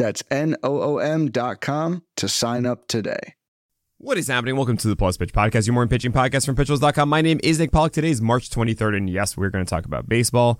That's 0.00 0.22
N-O-O-M 0.30 1.30
dot 1.30 1.60
com 1.60 2.04
to 2.16 2.26
sign 2.26 2.64
up 2.64 2.88
today. 2.88 3.34
What 3.98 4.16
is 4.16 4.28
happening? 4.28 4.56
Welcome 4.56 4.78
to 4.78 4.88
the 4.88 4.96
Plus 4.96 5.18
Pitch 5.18 5.34
Podcast, 5.34 5.66
your 5.66 5.74
morning 5.74 5.90
pitching 5.90 6.10
podcast 6.10 6.46
from 6.46 6.56
Pitchers.com. 6.56 7.06
My 7.06 7.20
name 7.20 7.38
is 7.42 7.58
Nick 7.58 7.70
Pollack. 7.70 7.92
Today 7.92 8.08
is 8.08 8.22
March 8.22 8.48
23rd, 8.48 8.96
and 8.96 9.10
yes, 9.10 9.36
we're 9.36 9.50
going 9.50 9.62
to 9.62 9.68
talk 9.68 9.84
about 9.84 10.08
baseball. 10.08 10.58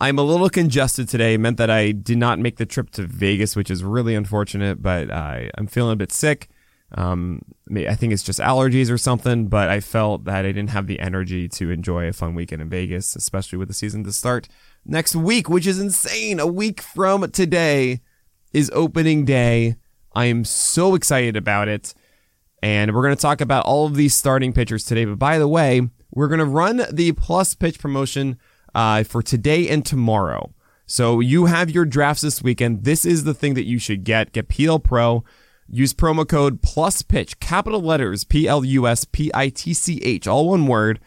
I'm 0.00 0.18
a 0.18 0.22
little 0.22 0.48
congested 0.48 1.06
today. 1.06 1.34
It 1.34 1.38
meant 1.38 1.58
that 1.58 1.68
I 1.68 1.92
did 1.92 2.16
not 2.16 2.38
make 2.38 2.56
the 2.56 2.64
trip 2.64 2.88
to 2.92 3.02
Vegas, 3.02 3.54
which 3.54 3.70
is 3.70 3.84
really 3.84 4.14
unfortunate, 4.14 4.80
but 4.80 5.10
I, 5.10 5.50
I'm 5.58 5.66
feeling 5.66 5.92
a 5.92 5.96
bit 5.96 6.10
sick. 6.10 6.48
Um, 6.92 7.42
I 7.70 7.94
think 7.94 8.14
it's 8.14 8.22
just 8.22 8.40
allergies 8.40 8.90
or 8.90 8.96
something, 8.96 9.48
but 9.48 9.68
I 9.68 9.80
felt 9.80 10.24
that 10.24 10.46
I 10.46 10.52
didn't 10.52 10.70
have 10.70 10.86
the 10.86 10.98
energy 10.98 11.46
to 11.46 11.70
enjoy 11.70 12.08
a 12.08 12.14
fun 12.14 12.34
weekend 12.34 12.62
in 12.62 12.70
Vegas, 12.70 13.14
especially 13.14 13.58
with 13.58 13.68
the 13.68 13.74
season 13.74 14.02
to 14.04 14.12
start 14.12 14.48
next 14.86 15.14
week, 15.14 15.50
which 15.50 15.66
is 15.66 15.78
insane. 15.78 16.40
A 16.40 16.46
week 16.46 16.80
from 16.80 17.30
today 17.32 18.00
is 18.52 18.70
opening 18.74 19.24
day. 19.24 19.76
I 20.14 20.26
am 20.26 20.44
so 20.44 20.94
excited 20.94 21.36
about 21.36 21.68
it. 21.68 21.94
And 22.62 22.94
we're 22.94 23.02
going 23.02 23.14
to 23.14 23.20
talk 23.20 23.40
about 23.40 23.66
all 23.66 23.86
of 23.86 23.94
these 23.94 24.16
starting 24.16 24.52
pitchers 24.52 24.84
today. 24.84 25.04
But 25.04 25.18
by 25.18 25.38
the 25.38 25.48
way, 25.48 25.82
we're 26.10 26.28
going 26.28 26.38
to 26.40 26.44
run 26.44 26.82
the 26.90 27.12
plus 27.12 27.54
pitch 27.54 27.78
promotion 27.78 28.38
uh, 28.74 29.04
for 29.04 29.22
today 29.22 29.68
and 29.68 29.84
tomorrow. 29.84 30.52
So 30.86 31.20
you 31.20 31.46
have 31.46 31.70
your 31.70 31.84
drafts 31.84 32.22
this 32.22 32.42
weekend. 32.42 32.84
This 32.84 33.04
is 33.04 33.24
the 33.24 33.34
thing 33.34 33.54
that 33.54 33.66
you 33.66 33.78
should 33.78 34.04
get. 34.04 34.32
Get 34.32 34.48
PL 34.48 34.80
Pro. 34.80 35.22
Use 35.70 35.92
promo 35.92 36.26
code 36.26 36.62
plus 36.62 37.02
pitch, 37.02 37.40
capital 37.40 37.82
letters, 37.82 38.24
P 38.24 38.48
L 38.48 38.64
U 38.64 38.86
S 38.86 39.04
P 39.04 39.30
I 39.34 39.50
T 39.50 39.74
C 39.74 40.00
H, 40.02 40.26
all 40.26 40.48
one 40.48 40.66
word, 40.66 40.98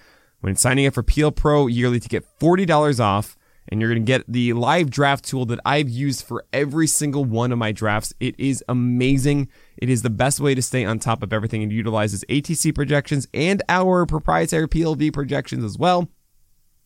when 0.42 0.56
signing 0.56 0.86
up 0.86 0.94
for 0.94 1.02
PL 1.02 1.32
Pro 1.32 1.66
yearly 1.66 2.00
to 2.00 2.08
get 2.08 2.28
$40 2.40 3.00
off 3.00 3.36
and 3.70 3.80
you're 3.80 3.90
going 3.90 4.04
to 4.04 4.06
get 4.06 4.24
the 4.28 4.54
live 4.54 4.90
draft 4.90 5.26
tool 5.26 5.46
that 5.46 5.60
I've 5.66 5.90
used 5.90 6.26
for 6.26 6.46
every 6.52 6.88
single 6.88 7.26
one 7.26 7.52
of 7.52 7.58
my 7.58 7.72
drafts. 7.72 8.14
It 8.20 8.40
is 8.40 8.64
amazing. 8.68 9.50
It 9.78 9.90
is 9.90 10.02
the 10.02 10.10
best 10.10 10.40
way 10.40 10.56
to 10.56 10.62
stay 10.62 10.84
on 10.84 11.00
top 11.00 11.24
of 11.24 11.32
everything 11.32 11.64
and 11.64 11.72
utilizes 11.72 12.24
ATC 12.30 12.74
projections 12.74 13.28
and 13.34 13.62
our 13.70 14.06
proprietary 14.06 14.68
PLV 14.68 15.14
projections 15.14 15.64
as 15.64 15.78
well. 15.78 16.10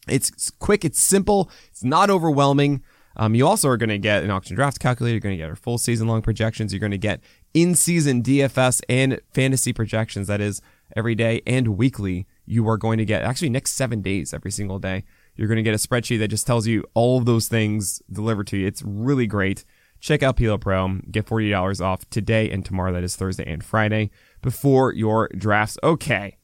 It's 0.08 0.52
quick, 0.52 0.86
it's 0.86 1.00
simple, 1.00 1.50
it's 1.72 1.84
not 1.84 2.10
overwhelming. 2.10 2.84
Um, 3.18 3.34
you 3.34 3.48
also 3.48 3.70
are 3.70 3.78
going 3.78 3.90
to 3.90 3.98
get 3.98 4.24
an 4.24 4.30
auction 4.30 4.56
draft 4.56 4.80
calculator. 4.80 5.14
You're 5.14 5.22
going 5.22 5.34
to 5.34 5.42
get 5.42 5.50
our 5.50 5.56
full 5.56 5.78
season 5.78 6.08
long 6.08 6.22
projections. 6.22 6.74
You're 6.74 6.82
going 6.82 6.92
to 6.92 6.98
get 6.98 7.22
in 7.54 7.74
season 7.74 8.22
DFS 8.22 8.82
and 8.90 9.22
fantasy 9.34 9.72
projections. 9.72 10.28
That 10.28 10.42
is 10.42 10.62
every 10.96 11.16
day 11.16 11.42
and 11.48 11.78
weekly. 11.78 12.28
You 12.46 12.68
are 12.68 12.78
going 12.78 12.98
to 12.98 13.06
get 13.06 13.24
actually 13.24 13.50
next 13.50 13.72
seven 13.72 14.02
days 14.02 14.34
every 14.34 14.52
single 14.52 14.80
day. 14.80 15.06
You're 15.36 15.48
going 15.48 15.58
to 15.58 15.64
get 15.64 15.74
a 15.74 15.88
spreadsheet 15.88 16.20
that 16.20 16.30
just 16.30 16.48
tells 16.48 16.68
you 16.68 16.86
all 16.94 17.18
of 17.18 17.26
those 17.26 17.48
things 17.48 18.02
delivered 18.12 18.48
to 18.48 18.58
you. 18.58 18.68
It's 18.68 18.82
really 18.84 19.28
great. 19.28 19.66
Check 20.00 20.24
out 20.24 20.38
PL 20.38 20.60
Pro. 20.60 21.00
Get 21.12 21.26
$40 21.26 21.82
off 21.82 22.10
today 22.10 22.50
and 22.50 22.64
tomorrow. 22.64 22.94
That 22.94 23.04
is 23.04 23.16
Thursday 23.16 23.46
and 23.52 23.64
Friday 23.64 24.12
before 24.42 24.94
your 24.94 25.30
drafts. 25.36 25.78
Okay. 25.84 26.38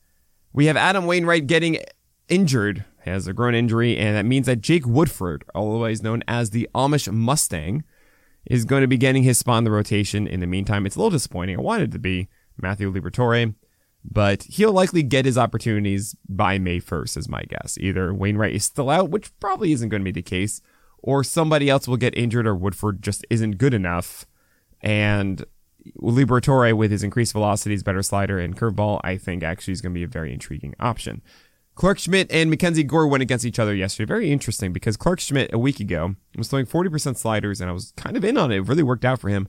We 0.53 0.65
have 0.65 0.75
Adam 0.75 1.05
Wainwright 1.05 1.47
getting 1.47 1.77
injured, 2.27 2.83
has 2.99 3.27
a 3.27 3.33
groin 3.33 3.55
injury, 3.55 3.97
and 3.97 4.15
that 4.17 4.25
means 4.25 4.47
that 4.47 4.61
Jake 4.61 4.85
Woodford, 4.85 5.45
otherwise 5.55 6.01
known 6.01 6.23
as 6.27 6.49
the 6.49 6.67
Amish 6.75 7.11
Mustang, 7.11 7.83
is 8.45 8.65
going 8.65 8.81
to 8.81 8.87
be 8.87 8.97
getting 8.97 9.23
his 9.23 9.37
spot 9.37 9.59
in 9.59 9.63
the 9.63 9.71
rotation. 9.71 10.27
In 10.27 10.39
the 10.39 10.47
meantime, 10.47 10.85
it's 10.85 10.95
a 10.95 10.99
little 10.99 11.11
disappointing. 11.11 11.57
I 11.57 11.61
wanted 11.61 11.91
to 11.91 11.99
be 11.99 12.27
Matthew 12.57 12.91
Liberatore 12.91 13.53
but 14.03 14.43
he'll 14.43 14.71
likely 14.71 15.03
get 15.03 15.25
his 15.25 15.37
opportunities 15.37 16.15
by 16.27 16.57
May 16.57 16.79
1st, 16.79 17.17
is 17.17 17.29
my 17.29 17.43
guess. 17.43 17.77
Either 17.79 18.13
Wainwright 18.13 18.55
is 18.55 18.65
still 18.65 18.89
out, 18.89 19.09
which 19.09 19.37
probably 19.39 19.71
isn't 19.71 19.89
going 19.89 20.01
to 20.01 20.05
be 20.05 20.11
the 20.11 20.21
case, 20.21 20.61
or 20.99 21.23
somebody 21.23 21.69
else 21.69 21.87
will 21.87 21.97
get 21.97 22.17
injured, 22.17 22.47
or 22.47 22.55
Woodford 22.55 23.01
just 23.01 23.25
isn't 23.29 23.57
good 23.57 23.73
enough. 23.73 24.25
And 24.81 25.45
Liberatore, 25.99 26.75
with 26.75 26.91
his 26.91 27.03
increased 27.03 27.33
velocities, 27.33 27.83
better 27.83 28.03
slider, 28.03 28.39
and 28.39 28.57
curveball, 28.57 29.01
I 29.03 29.17
think 29.17 29.43
actually 29.43 29.73
is 29.73 29.81
going 29.81 29.93
to 29.93 29.99
be 29.99 30.03
a 30.03 30.07
very 30.07 30.33
intriguing 30.33 30.75
option. 30.79 31.21
Clarke 31.75 31.99
Schmidt 31.99 32.31
and 32.31 32.49
Mackenzie 32.49 32.83
Gore 32.83 33.07
went 33.07 33.23
against 33.23 33.45
each 33.45 33.57
other 33.57 33.73
yesterday. 33.73 34.07
Very 34.07 34.31
interesting 34.31 34.73
because 34.73 34.97
Clarke 34.97 35.19
Schmidt 35.19 35.53
a 35.53 35.57
week 35.57 35.79
ago 35.79 36.15
was 36.37 36.47
throwing 36.47 36.65
40% 36.65 37.17
sliders, 37.17 37.61
and 37.61 37.69
I 37.69 37.73
was 37.73 37.93
kind 37.95 38.17
of 38.17 38.25
in 38.25 38.37
on 38.37 38.51
it. 38.51 38.57
It 38.57 38.67
really 38.67 38.83
worked 38.83 39.05
out 39.05 39.19
for 39.19 39.29
him. 39.29 39.47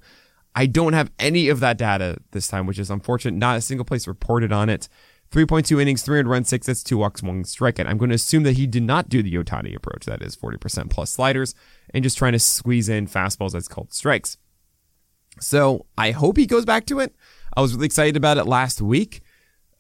I 0.55 0.67
don't 0.67 0.93
have 0.93 1.11
any 1.19 1.49
of 1.49 1.61
that 1.61 1.79
data 1.79 2.19
this 2.33 2.49
time, 2.49 2.67
which 2.67 2.79
is 2.79 2.91
unfortunate. 2.91 3.37
Not 3.39 3.57
a 3.57 3.61
single 3.61 3.85
place 3.85 4.07
reported 4.07 4.53
on 4.53 4.69
it. 4.69 4.89
3.2 5.31 5.81
innings, 5.81 6.03
300 6.03 6.29
runs, 6.29 6.49
six 6.49 6.67
hits, 6.67 6.83
two 6.83 6.99
walks, 6.99 7.23
one 7.23 7.43
strikeout. 7.43 7.87
I'm 7.87 7.97
going 7.97 8.11
to 8.11 8.17
assume 8.17 8.43
that 8.43 8.59
he 8.59 8.67
did 8.67 8.83
not 8.83 9.09
do 9.09 9.23
the 9.23 9.35
Ohtani 9.35 9.75
approach. 9.75 10.05
That 10.05 10.21
is 10.21 10.37
40% 10.37 10.91
plus 10.91 11.11
sliders 11.11 11.55
and 11.95 12.05
just 12.05 12.19
trying 12.19 12.33
to 12.33 12.39
squeeze 12.39 12.91
in 12.91 13.07
fastballs 13.07 13.53
that's 13.53 13.69
called 13.69 13.95
strikes. 13.95 14.37
So 15.41 15.87
I 15.97 16.11
hope 16.11 16.37
he 16.37 16.45
goes 16.45 16.67
back 16.67 16.85
to 16.87 17.01
it. 17.01 17.15
I 17.57 17.63
was 17.63 17.75
really 17.75 17.87
excited 17.87 18.17
about 18.17 18.37
it 18.37 18.45
last 18.45 18.83
week 18.83 19.23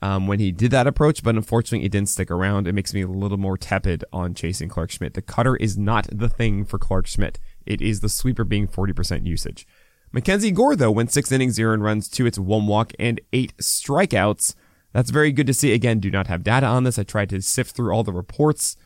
um, 0.01 0.27
when 0.27 0.41
he 0.41 0.53
did 0.53 0.71
that 0.71 0.87
approach, 0.87 1.23
but 1.23 1.37
unfortunately 1.37 1.85
it 1.85 1.93
didn't 1.93 2.09
stick 2.09 2.31
around. 2.31 2.67
It 2.67 2.73
makes 2.73 2.95
me 2.95 3.03
a 3.03 3.07
little 3.07 3.37
more 3.37 3.59
tepid 3.59 4.05
on 4.11 4.33
chasing 4.33 4.71
Clarke 4.71 4.91
Schmidt. 4.91 5.13
The 5.13 5.23
cutter 5.23 5.57
is 5.57 5.77
not 5.77 6.09
the 6.11 6.31
thing 6.31 6.65
for 6.65 6.79
Clarke 6.79 7.07
Schmidt. 7.07 7.39
It 7.67 7.83
is 7.83 8.01
the 8.01 8.09
sweeper 8.09 8.45
being 8.45 8.67
40% 8.67 9.27
usage. 9.27 9.67
Mackenzie 10.13 10.51
Gore, 10.51 10.77
though, 10.77 10.91
went 10.91 11.11
six 11.11 11.33
innings, 11.33 11.55
zero 11.55 11.73
and 11.73 11.83
runs, 11.83 12.09
two 12.09 12.27
its 12.27 12.39
one 12.39 12.67
walk, 12.67 12.93
and 12.99 13.21
eight 13.33 13.57
strikeouts. 13.57 14.55
That's 14.93 15.11
very 15.11 15.33
good 15.33 15.47
to 15.47 15.55
see. 15.55 15.73
Again, 15.73 16.01
do 16.01 16.11
not 16.11 16.27
have 16.27 16.45
data 16.45 16.67
on 16.67 16.85
this. 16.85 16.99
I 16.99 17.03
tried 17.03 17.31
to 17.31 17.41
sift 17.41 17.75
through 17.75 17.93
all 17.93 18.05
the 18.05 18.13
reports. 18.13 18.77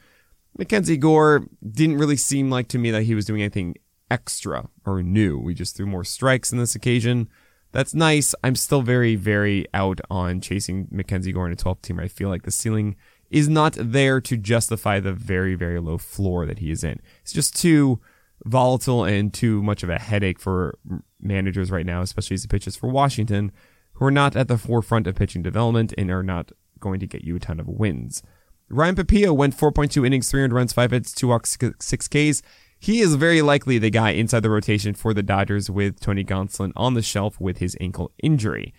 Mackenzie 0.56 0.96
Gore 0.96 1.46
didn't 1.68 1.98
really 1.98 2.16
seem 2.16 2.48
like 2.48 2.68
to 2.68 2.78
me 2.78 2.90
that 2.90 3.02
he 3.02 3.14
was 3.14 3.24
doing 3.24 3.42
anything 3.42 3.74
extra 4.10 4.68
or 4.84 5.02
new. 5.02 5.38
We 5.38 5.54
just 5.54 5.76
threw 5.76 5.86
more 5.86 6.04
strikes 6.04 6.52
in 6.52 6.58
this 6.58 6.74
occasion. 6.74 7.28
That's 7.72 7.94
nice. 7.94 8.34
I'm 8.42 8.54
still 8.54 8.82
very, 8.82 9.16
very 9.16 9.66
out 9.74 10.00
on 10.08 10.40
chasing 10.40 10.86
Mackenzie 10.90 11.32
Gore 11.32 11.46
in 11.46 11.52
a 11.52 11.56
12 11.56 11.82
team. 11.82 12.00
I 12.00 12.08
feel 12.08 12.28
like 12.28 12.44
the 12.44 12.50
ceiling 12.50 12.96
is 13.30 13.48
not 13.48 13.76
there 13.78 14.20
to 14.20 14.36
justify 14.36 15.00
the 15.00 15.12
very, 15.12 15.56
very 15.56 15.80
low 15.80 15.98
floor 15.98 16.46
that 16.46 16.60
he 16.60 16.70
is 16.70 16.84
in. 16.84 17.00
It's 17.22 17.32
just 17.32 17.56
too 17.56 18.00
volatile 18.44 19.04
and 19.04 19.34
too 19.34 19.62
much 19.62 19.82
of 19.82 19.90
a 19.90 19.98
headache 19.98 20.38
for 20.38 20.78
managers 21.26 21.70
right 21.70 21.86
now, 21.86 22.02
especially 22.02 22.34
as 22.34 22.42
he 22.42 22.48
pitches 22.48 22.76
for 22.76 22.88
Washington, 22.88 23.52
who 23.94 24.06
are 24.06 24.10
not 24.10 24.36
at 24.36 24.48
the 24.48 24.58
forefront 24.58 25.06
of 25.06 25.16
pitching 25.16 25.42
development 25.42 25.92
and 25.96 26.10
are 26.10 26.22
not 26.22 26.52
going 26.78 27.00
to 27.00 27.06
get 27.06 27.24
you 27.24 27.36
a 27.36 27.40
ton 27.40 27.60
of 27.60 27.68
wins. 27.68 28.22
Ryan 28.68 28.96
Pepiot 28.96 29.36
went 29.36 29.56
4.2 29.56 30.06
innings, 30.06 30.30
300 30.30 30.54
runs, 30.54 30.72
5 30.72 30.90
hits, 30.90 31.12
2 31.12 31.28
walks, 31.28 31.56
6 31.80 32.08
Ks. 32.08 32.42
He 32.78 33.00
is 33.00 33.14
very 33.14 33.42
likely 33.42 33.78
the 33.78 33.90
guy 33.90 34.10
inside 34.10 34.40
the 34.40 34.50
rotation 34.50 34.94
for 34.94 35.14
the 35.14 35.22
Dodgers 35.22 35.70
with 35.70 36.00
Tony 36.00 36.24
Gonsolin 36.24 36.72
on 36.76 36.94
the 36.94 37.02
shelf 37.02 37.40
with 37.40 37.58
his 37.58 37.76
ankle 37.80 38.12
injury. 38.22 38.74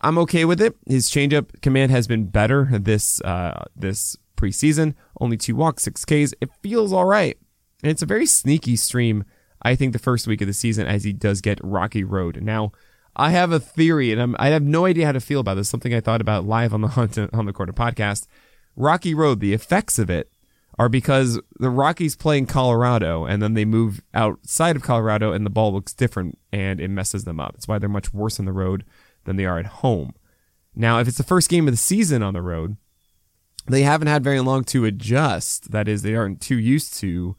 I'm 0.00 0.18
okay 0.18 0.44
with 0.44 0.60
it. 0.60 0.76
His 0.86 1.10
changeup 1.10 1.60
command 1.62 1.90
has 1.90 2.06
been 2.06 2.26
better 2.26 2.68
this 2.72 3.20
uh, 3.22 3.64
this 3.74 4.16
preseason. 4.36 4.94
Only 5.20 5.36
two 5.36 5.56
walks, 5.56 5.84
six 5.84 6.04
Ks. 6.04 6.34
It 6.40 6.50
feels 6.62 6.92
all 6.92 7.06
right. 7.06 7.38
And 7.82 7.90
it's 7.90 8.02
a 8.02 8.06
very 8.06 8.26
sneaky 8.26 8.76
stream, 8.76 9.24
I 9.62 9.74
think, 9.74 9.92
the 9.92 9.98
first 9.98 10.26
week 10.26 10.40
of 10.40 10.46
the 10.46 10.52
season 10.52 10.86
as 10.86 11.04
he 11.04 11.12
does 11.12 11.40
get 11.40 11.60
Rocky 11.62 12.04
Road. 12.04 12.42
Now, 12.42 12.72
I 13.14 13.30
have 13.30 13.50
a 13.50 13.60
theory, 13.60 14.12
and 14.12 14.20
I'm, 14.20 14.36
i 14.38 14.48
have 14.48 14.62
no 14.62 14.84
idea 14.84 15.06
how 15.06 15.12
to 15.12 15.20
feel 15.20 15.40
about 15.40 15.54
this. 15.54 15.68
Something 15.68 15.94
I 15.94 16.00
thought 16.00 16.20
about 16.20 16.46
live 16.46 16.74
on 16.74 16.82
the 16.82 16.88
Hunt 16.96 17.18
on 17.18 17.46
the 17.46 17.52
Corner 17.52 17.72
podcast. 17.72 18.26
Rocky 18.76 19.14
Road, 19.14 19.40
the 19.40 19.54
effects 19.54 19.98
of 19.98 20.10
it 20.10 20.30
are 20.78 20.90
because 20.90 21.40
the 21.58 21.70
Rockies 21.70 22.16
play 22.16 22.36
in 22.36 22.46
Colorado, 22.46 23.24
and 23.24 23.42
then 23.42 23.54
they 23.54 23.64
move 23.64 24.02
outside 24.12 24.76
of 24.76 24.82
Colorado, 24.82 25.32
and 25.32 25.46
the 25.46 25.50
ball 25.50 25.72
looks 25.72 25.94
different, 25.94 26.38
and 26.52 26.78
it 26.80 26.88
messes 26.88 27.24
them 27.24 27.40
up. 27.40 27.54
It's 27.54 27.66
why 27.66 27.78
they're 27.78 27.88
much 27.88 28.12
worse 28.12 28.38
on 28.38 28.44
the 28.44 28.52
road 28.52 28.84
than 29.24 29.36
they 29.36 29.46
are 29.46 29.58
at 29.58 29.66
home. 29.66 30.14
Now, 30.74 30.98
if 31.00 31.08
it's 31.08 31.16
the 31.16 31.22
first 31.22 31.48
game 31.48 31.66
of 31.66 31.72
the 31.72 31.78
season 31.78 32.22
on 32.22 32.34
the 32.34 32.42
road, 32.42 32.76
they 33.66 33.82
haven't 33.82 34.08
had 34.08 34.22
very 34.22 34.40
long 34.40 34.64
to 34.64 34.84
adjust. 34.84 35.70
That 35.70 35.88
is, 35.88 36.02
they 36.02 36.14
aren't 36.14 36.42
too 36.42 36.58
used 36.58 36.94
to 37.00 37.36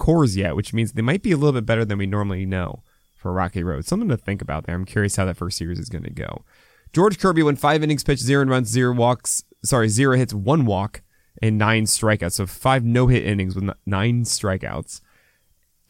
Coors 0.00 0.36
yet, 0.36 0.56
which 0.56 0.72
means 0.72 0.92
they 0.92 1.02
might 1.02 1.22
be 1.22 1.32
a 1.32 1.36
little 1.36 1.52
bit 1.52 1.66
better 1.66 1.84
than 1.84 1.98
we 1.98 2.06
normally 2.06 2.46
know 2.46 2.82
for 3.14 3.32
Rocky 3.32 3.62
Road. 3.62 3.84
Something 3.84 4.08
to 4.08 4.16
think 4.16 4.40
about 4.40 4.64
there. 4.64 4.74
I'm 4.74 4.84
curious 4.84 5.16
how 5.16 5.26
that 5.26 5.36
first 5.36 5.58
series 5.58 5.78
is 5.78 5.90
going 5.90 6.04
to 6.04 6.10
go. 6.10 6.44
George 6.92 7.18
Kirby 7.18 7.42
went 7.42 7.60
five 7.60 7.82
innings 7.82 8.02
pitched, 8.02 8.22
zero 8.22 8.44
runs, 8.46 8.68
zero 8.68 8.94
walks, 8.94 9.44
sorry, 9.62 9.88
zero 9.88 10.16
hits, 10.16 10.34
one 10.34 10.64
walk, 10.64 11.02
and 11.40 11.58
nine 11.58 11.84
strikeouts. 11.84 12.32
So 12.32 12.46
five 12.46 12.84
no 12.84 13.06
hit 13.06 13.24
innings 13.24 13.54
with 13.54 13.70
nine 13.86 14.24
strikeouts. 14.24 15.00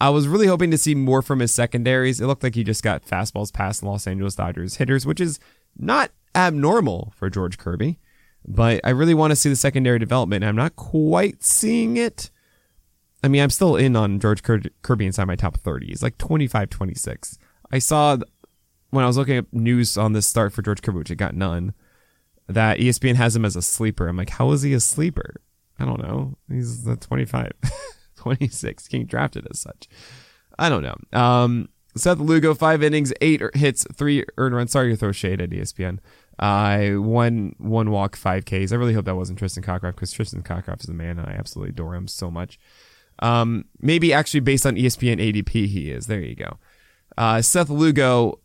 I 0.01 0.11
was 0.11 0.29
really 0.29 0.47
hoping 0.47 0.71
to 0.71 0.79
see 0.79 0.95
more 0.95 1.23
from 1.23 1.41
his 1.41 1.53
secondaries. 1.53 2.21
It 2.21 2.27
looked 2.27 2.43
like 2.43 2.55
he 2.55 2.65
just 2.65 2.83
got 2.83 3.05
fastballs 3.05 3.53
past 3.53 3.83
Los 3.83 4.07
Angeles 4.07 4.35
Dodgers 4.35 4.77
hitters, 4.77 5.07
which 5.07 5.21
is 5.21 5.39
not 5.77 6.11
abnormal 6.35 7.13
for 7.17 7.31
George 7.31 7.59
Kirby. 7.59 7.99
But 8.47 8.81
I 8.83 8.91
really 8.91 9.15
want 9.15 9.31
to 9.31 9.37
see 9.37 9.51
the 9.51 9.57
secondary 9.57 9.99
development. 9.99 10.45
I'm 10.45 10.57
not 10.57 10.75
quite 10.75 11.45
seeing 11.45 11.97
it. 11.97 12.31
I 13.23 13.29
mean, 13.29 13.43
I'm 13.43 13.51
still 13.51 13.77
in 13.77 13.97
on 13.97 14.19
George 14.19 14.43
Kirby 14.43 15.07
inside 15.07 15.27
my 15.27 15.37
top 15.37 15.59
30. 15.59 15.87
He's 15.87 16.03
like 16.03 16.19
25, 16.19 16.71
26. 16.71 17.39
I 17.71 17.79
saw 17.79 18.17
when 18.91 19.05
I 19.05 19.07
was 19.07 19.17
looking 19.17 19.37
at 19.37 19.53
news 19.53 19.97
on 19.97 20.13
this 20.13 20.27
start 20.27 20.53
for 20.53 20.63
George 20.63 20.83
Kirby, 20.83 20.99
which 20.99 21.11
I 21.11 21.15
got 21.15 21.35
none, 21.35 21.75
that 22.49 22.79
ESPN 22.79 23.15
has 23.15 23.37
him 23.37 23.45
as 23.45 23.57
a 23.57 23.63
sleeper. 23.63 24.09
I'm 24.09 24.17
like, 24.17 24.31
how 24.31 24.51
is 24.53 24.63
he 24.63 24.73
a 24.73 24.81
sleeper? 24.81 25.41
I 25.79 25.85
don't 25.85 26.03
know. 26.03 26.37
He's 26.49 26.85
the 26.85 26.97
25, 26.97 27.53
26, 28.17 28.89
getting 28.89 29.07
drafted 29.07 29.47
as 29.51 29.61
such. 29.61 29.89
I 30.59 30.69
don't 30.69 30.83
know. 30.83 31.19
Um, 31.19 31.69
Seth 31.97 32.19
Lugo, 32.19 32.55
five 32.55 32.83
innings, 32.83 33.13
eight 33.21 33.43
hits, 33.55 33.87
three 33.95 34.25
earned 34.37 34.55
runs. 34.55 34.73
Sorry 34.73 34.91
to 34.91 34.97
throw 34.97 35.13
shade 35.13 35.41
at 35.41 35.51
ESPN. 35.51 35.99
Uh, 36.39 37.01
one 37.01 37.55
one 37.59 37.91
walk, 37.91 38.17
five 38.17 38.45
Ks. 38.45 38.73
I 38.73 38.77
really 38.77 38.95
hope 38.95 39.05
that 39.07 39.17
wasn't 39.17 39.39
Tristan 39.39 39.63
Cockcroft 39.63 39.97
because 39.97 40.13
Tristan 40.13 40.43
Cockcroft 40.43 40.81
is 40.81 40.87
the 40.87 40.95
man. 40.95 41.19
And 41.19 41.29
I 41.29 41.33
absolutely 41.33 41.71
adore 41.71 41.95
him 41.95 42.07
so 42.09 42.31
much. 42.31 42.59
Um, 43.21 43.67
maybe 43.81 44.13
actually 44.13 44.41
based 44.41 44.67
on 44.67 44.77
ESPN 44.77 45.21
ADP, 45.21 45.67
he 45.67 45.91
is. 45.91 46.07
There 46.07 46.21
you 46.21 46.35
go. 46.35 46.59
Uh, 47.17 47.43
Seth 47.43 47.69
Lugo, 47.69 48.41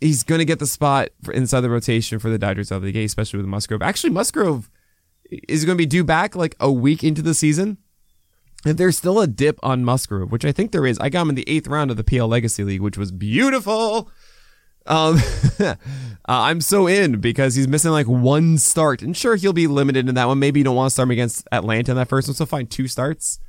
he's 0.00 0.22
going 0.22 0.38
to 0.38 0.44
get 0.44 0.58
the 0.58 0.66
spot 0.66 1.08
inside 1.32 1.60
the 1.60 1.70
rotation 1.70 2.18
for 2.18 2.30
the 2.30 2.38
Dodgers 2.38 2.70
out 2.70 2.76
of 2.76 2.82
the 2.82 2.92
gate, 2.92 3.04
especially 3.04 3.38
with 3.38 3.46
Musgrove. 3.46 3.82
Actually, 3.82 4.10
Musgrove 4.10 4.70
is 5.48 5.64
going 5.64 5.76
to 5.76 5.82
be 5.82 5.86
due 5.86 6.04
back 6.04 6.34
like 6.36 6.56
a 6.60 6.70
week 6.70 7.04
into 7.04 7.22
the 7.22 7.34
season. 7.34 7.78
If 8.64 8.76
there's 8.76 8.98
still 8.98 9.20
a 9.20 9.26
dip 9.26 9.58
on 9.62 9.84
Musgrove, 9.84 10.30
which 10.30 10.44
I 10.44 10.52
think 10.52 10.70
there 10.70 10.86
is, 10.86 10.98
I 10.98 11.08
got 11.08 11.22
him 11.22 11.30
in 11.30 11.34
the 11.34 11.48
eighth 11.48 11.66
round 11.66 11.90
of 11.90 11.96
the 11.96 12.04
PL 12.04 12.28
Legacy 12.28 12.62
League, 12.62 12.82
which 12.82 12.98
was 12.98 13.10
beautiful. 13.10 14.10
Um, 14.86 15.18
uh, 15.60 15.74
I'm 16.26 16.60
so 16.60 16.86
in 16.86 17.20
because 17.20 17.54
he's 17.54 17.68
missing 17.68 17.90
like 17.90 18.06
one 18.06 18.58
start, 18.58 19.02
and 19.02 19.16
sure 19.16 19.36
he'll 19.36 19.52
be 19.52 19.66
limited 19.66 20.08
in 20.08 20.14
that 20.14 20.26
one. 20.26 20.38
Maybe 20.38 20.60
you 20.60 20.64
don't 20.64 20.76
want 20.76 20.88
to 20.88 20.90
start 20.92 21.06
him 21.08 21.12
against 21.12 21.46
Atlanta 21.52 21.92
in 21.92 21.96
that 21.96 22.08
first 22.08 22.28
one, 22.28 22.34
so 22.34 22.46
find 22.46 22.70
two 22.70 22.88
starts. 22.88 23.40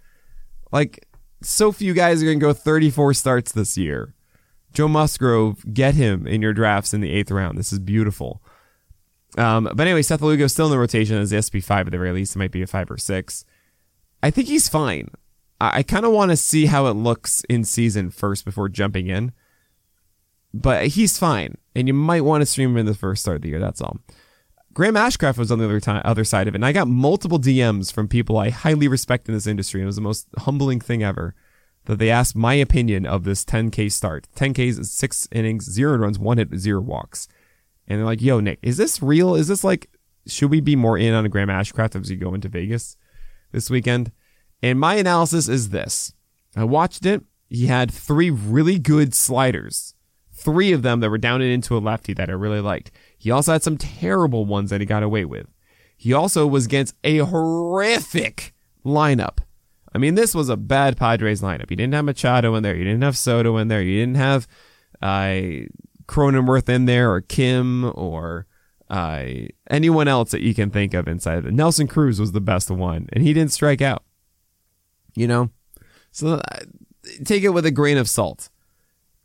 Like 0.71 1.07
so 1.41 1.71
few 1.71 1.93
guys 1.93 2.21
are 2.21 2.25
going 2.25 2.39
to 2.39 2.45
go 2.45 2.53
34 2.53 3.13
starts 3.13 3.51
this 3.51 3.77
year. 3.77 4.13
Joe 4.73 4.87
Musgrove, 4.87 5.73
get 5.73 5.95
him 5.95 6.25
in 6.25 6.41
your 6.41 6.53
drafts 6.53 6.93
in 6.93 7.01
the 7.01 7.11
eighth 7.11 7.31
round. 7.31 7.57
This 7.57 7.73
is 7.73 7.79
beautiful. 7.79 8.41
Um, 9.37 9.69
but 9.73 9.81
anyway, 9.81 10.01
Seth 10.01 10.21
Lugo 10.21 10.47
still 10.47 10.67
in 10.67 10.71
the 10.71 10.79
rotation 10.79 11.17
as 11.17 11.29
the 11.31 11.37
SP5 11.37 11.71
at 11.71 11.91
the 11.91 11.97
very 11.97 12.11
least. 12.11 12.35
It 12.35 12.39
might 12.39 12.51
be 12.51 12.61
a 12.61 12.67
five 12.67 12.89
or 12.89 12.97
six. 12.97 13.43
I 14.23 14.29
think 14.29 14.47
he's 14.47 14.69
fine. 14.69 15.09
I, 15.59 15.79
I 15.79 15.83
kind 15.83 16.05
of 16.05 16.11
want 16.11 16.31
to 16.31 16.37
see 16.37 16.67
how 16.67 16.87
it 16.87 16.93
looks 16.93 17.43
in 17.49 17.63
season 17.63 18.11
first 18.11 18.45
before 18.45 18.69
jumping 18.69 19.07
in. 19.07 19.33
But 20.53 20.87
he's 20.87 21.17
fine, 21.17 21.55
and 21.75 21.87
you 21.87 21.93
might 21.93 22.21
want 22.21 22.41
to 22.41 22.45
stream 22.45 22.71
him 22.71 22.77
in 22.77 22.85
the 22.85 22.93
first 22.93 23.21
start 23.21 23.37
of 23.37 23.41
the 23.41 23.49
year. 23.49 23.59
That's 23.59 23.81
all. 23.81 23.97
Graham 24.73 24.95
Ashcraft 24.95 25.37
was 25.37 25.51
on 25.51 25.59
the 25.59 25.65
other, 25.65 25.79
time, 25.79 26.01
other 26.05 26.23
side 26.23 26.47
of 26.47 26.55
it, 26.55 26.57
and 26.57 26.65
I 26.65 26.71
got 26.71 26.87
multiple 26.87 27.39
DMs 27.39 27.91
from 27.91 28.07
people 28.07 28.37
I 28.37 28.49
highly 28.49 28.87
respect 28.87 29.27
in 29.27 29.33
this 29.33 29.47
industry, 29.47 29.81
and 29.81 29.85
it 29.85 29.87
was 29.87 29.95
the 29.97 30.01
most 30.01 30.27
humbling 30.39 30.79
thing 30.79 31.03
ever 31.03 31.35
that 31.85 31.99
they 31.99 32.09
asked 32.09 32.35
my 32.35 32.53
opinion 32.53 33.05
of 33.05 33.23
this 33.23 33.43
10K 33.43 33.91
start. 33.91 34.27
10Ks 34.35 34.79
is 34.79 34.91
six 34.91 35.27
innings, 35.31 35.65
zero 35.69 35.97
runs, 35.97 36.19
one 36.19 36.37
hit, 36.37 36.55
zero 36.55 36.79
walks. 36.79 37.27
And 37.87 37.99
they're 37.99 38.05
like, 38.05 38.21
yo, 38.21 38.39
Nick, 38.39 38.59
is 38.61 38.77
this 38.77 39.01
real? 39.01 39.35
Is 39.35 39.47
this 39.47 39.63
like, 39.63 39.89
should 40.27 40.51
we 40.51 40.61
be 40.61 40.75
more 40.75 40.97
in 40.97 41.13
on 41.13 41.25
Graham 41.29 41.49
Ashcraft 41.49 41.99
as 41.99 42.09
we 42.09 42.15
go 42.15 42.33
into 42.33 42.47
Vegas 42.47 42.95
this 43.51 43.69
weekend? 43.69 44.11
And 44.61 44.79
my 44.79 44.95
analysis 44.95 45.49
is 45.49 45.69
this 45.69 46.13
I 46.55 46.63
watched 46.63 47.05
it. 47.05 47.23
He 47.49 47.67
had 47.67 47.91
three 47.91 48.29
really 48.29 48.79
good 48.79 49.13
sliders, 49.13 49.95
three 50.41 50.71
of 50.71 50.81
them 50.81 50.99
that 50.99 51.09
were 51.09 51.17
down 51.17 51.41
and 51.41 51.51
into 51.51 51.77
a 51.77 51.79
lefty 51.79 52.13
that 52.13 52.29
I 52.29 52.33
really 52.33 52.61
liked. 52.61 52.91
He 53.17 53.31
also 53.31 53.53
had 53.53 53.63
some 53.63 53.77
terrible 53.77 54.45
ones 54.45 54.69
that 54.69 54.81
he 54.81 54.85
got 54.85 55.03
away 55.03 55.25
with. 55.25 55.47
He 55.95 56.13
also 56.13 56.47
was 56.47 56.65
against 56.65 56.95
a 57.03 57.19
horrific 57.19 58.53
lineup. 58.83 59.39
I 59.93 59.97
mean, 59.97 60.15
this 60.15 60.33
was 60.33 60.49
a 60.49 60.57
bad 60.57 60.97
Padres 60.97 61.41
lineup. 61.41 61.69
You 61.69 61.75
didn't 61.75 61.93
have 61.93 62.05
Machado 62.05 62.55
in 62.55 62.63
there. 62.63 62.75
You 62.75 62.83
didn't 62.83 63.03
have 63.03 63.17
Soto 63.17 63.57
in 63.57 63.67
there. 63.67 63.81
You 63.81 63.99
didn't 63.99 64.15
have 64.15 64.47
uh, 65.01 65.67
Cronenworth 66.07 66.69
in 66.69 66.85
there 66.85 67.11
or 67.11 67.21
Kim 67.21 67.91
or 67.95 68.47
uh, 68.89 69.25
anyone 69.69 70.07
else 70.07 70.31
that 70.31 70.41
you 70.41 70.53
can 70.53 70.69
think 70.69 70.93
of 70.93 71.07
inside 71.07 71.37
of 71.37 71.45
it. 71.45 71.53
Nelson 71.53 71.87
Cruz 71.87 72.19
was 72.19 72.31
the 72.31 72.41
best 72.41 72.71
one, 72.71 73.07
and 73.13 73.23
he 73.23 73.33
didn't 73.33 73.51
strike 73.51 73.81
out. 73.81 74.03
You 75.15 75.27
know? 75.27 75.49
So 76.11 76.35
uh, 76.35 76.59
take 77.25 77.43
it 77.43 77.49
with 77.49 77.65
a 77.65 77.71
grain 77.71 77.97
of 77.97 78.09
salt. 78.09 78.49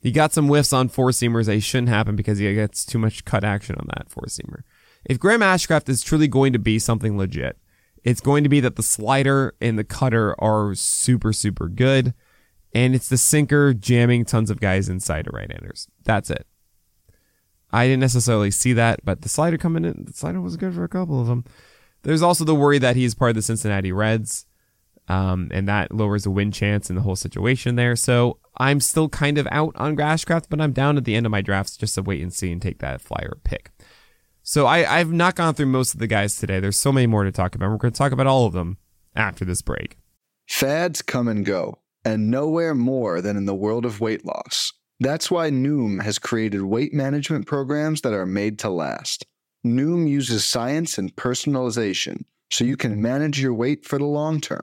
He 0.06 0.12
got 0.12 0.32
some 0.32 0.46
whiffs 0.46 0.72
on 0.72 0.88
four 0.88 1.10
seamers 1.10 1.46
that 1.46 1.60
shouldn't 1.62 1.88
happen 1.88 2.14
because 2.14 2.38
he 2.38 2.54
gets 2.54 2.84
too 2.84 2.96
much 2.96 3.24
cut 3.24 3.42
action 3.42 3.74
on 3.74 3.88
that 3.88 4.08
four 4.08 4.26
seamer. 4.28 4.62
If 5.04 5.18
Graham 5.18 5.40
Ashcraft 5.40 5.88
is 5.88 6.00
truly 6.00 6.28
going 6.28 6.52
to 6.52 6.60
be 6.60 6.78
something 6.78 7.18
legit, 7.18 7.58
it's 8.04 8.20
going 8.20 8.44
to 8.44 8.48
be 8.48 8.60
that 8.60 8.76
the 8.76 8.84
slider 8.84 9.56
and 9.60 9.76
the 9.76 9.82
cutter 9.82 10.40
are 10.40 10.76
super, 10.76 11.32
super 11.32 11.66
good. 11.66 12.14
And 12.72 12.94
it's 12.94 13.08
the 13.08 13.18
sinker 13.18 13.74
jamming 13.74 14.24
tons 14.26 14.48
of 14.48 14.60
guys 14.60 14.88
inside 14.88 15.24
to 15.24 15.32
right 15.32 15.50
handers. 15.50 15.88
That's 16.04 16.30
it. 16.30 16.46
I 17.72 17.88
didn't 17.88 17.98
necessarily 17.98 18.52
see 18.52 18.74
that, 18.74 19.04
but 19.04 19.22
the 19.22 19.28
slider 19.28 19.58
coming 19.58 19.84
in, 19.84 20.04
the 20.06 20.12
slider 20.12 20.40
was 20.40 20.56
good 20.56 20.72
for 20.72 20.84
a 20.84 20.88
couple 20.88 21.20
of 21.20 21.26
them. 21.26 21.44
There's 22.04 22.22
also 22.22 22.44
the 22.44 22.54
worry 22.54 22.78
that 22.78 22.94
he's 22.94 23.16
part 23.16 23.30
of 23.30 23.34
the 23.34 23.42
Cincinnati 23.42 23.90
Reds, 23.90 24.46
um, 25.08 25.48
and 25.52 25.68
that 25.68 25.92
lowers 25.92 26.24
the 26.24 26.30
win 26.30 26.52
chance 26.52 26.90
in 26.90 26.96
the 26.96 27.02
whole 27.02 27.16
situation 27.16 27.76
there. 27.76 27.96
So 27.96 28.38
I'm 28.58 28.80
still 28.80 29.08
kind 29.08 29.38
of 29.38 29.46
out 29.50 29.74
on 29.76 29.96
Ashcraft, 29.96 30.46
but 30.48 30.60
I'm 30.60 30.72
down 30.72 30.96
at 30.96 31.04
the 31.04 31.14
end 31.14 31.26
of 31.26 31.32
my 31.32 31.42
drafts 31.42 31.76
just 31.76 31.94
to 31.94 32.02
wait 32.02 32.22
and 32.22 32.32
see 32.32 32.50
and 32.50 32.60
take 32.60 32.78
that 32.78 33.00
flyer 33.00 33.38
pick. 33.44 33.70
So 34.42 34.66
I, 34.66 34.98
I've 34.98 35.12
not 35.12 35.34
gone 35.34 35.54
through 35.54 35.66
most 35.66 35.94
of 35.94 36.00
the 36.00 36.06
guys 36.06 36.36
today. 36.36 36.60
There's 36.60 36.78
so 36.78 36.92
many 36.92 37.06
more 37.06 37.24
to 37.24 37.32
talk 37.32 37.54
about. 37.54 37.70
We're 37.70 37.78
going 37.78 37.92
to 37.92 37.98
talk 37.98 38.12
about 38.12 38.28
all 38.28 38.46
of 38.46 38.52
them 38.52 38.78
after 39.14 39.44
this 39.44 39.62
break. 39.62 39.98
Fads 40.48 41.02
come 41.02 41.26
and 41.26 41.44
go, 41.44 41.80
and 42.04 42.30
nowhere 42.30 42.74
more 42.74 43.20
than 43.20 43.36
in 43.36 43.46
the 43.46 43.54
world 43.54 43.84
of 43.84 44.00
weight 44.00 44.24
loss. 44.24 44.72
That's 45.00 45.30
why 45.30 45.50
Noom 45.50 46.00
has 46.02 46.18
created 46.18 46.62
weight 46.62 46.94
management 46.94 47.46
programs 47.46 48.00
that 48.02 48.12
are 48.12 48.24
made 48.24 48.58
to 48.60 48.70
last. 48.70 49.26
Noom 49.64 50.08
uses 50.08 50.44
science 50.46 50.96
and 50.96 51.14
personalization 51.16 52.24
so 52.50 52.64
you 52.64 52.76
can 52.76 53.02
manage 53.02 53.40
your 53.40 53.52
weight 53.52 53.84
for 53.84 53.98
the 53.98 54.04
long 54.04 54.40
term. 54.40 54.62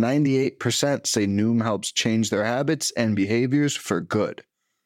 98% 0.00 1.06
say 1.06 1.26
Noom 1.26 1.62
helps 1.62 1.92
change 1.92 2.30
their 2.30 2.44
habits 2.44 2.92
and 2.96 3.16
behaviors 3.16 3.74
for 3.74 4.00
good. 4.00 4.42